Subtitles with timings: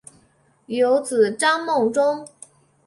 [0.65, 2.27] 有子张孟中。